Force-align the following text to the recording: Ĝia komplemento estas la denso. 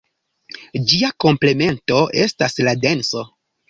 Ĝia 0.93 1.13
komplemento 1.25 2.03
estas 2.27 2.61
la 2.69 2.79
denso. 2.89 3.29